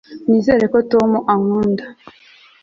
nizera 0.27 0.65
ko 0.73 0.79
tom 0.91 1.11
ankunda 1.33 1.83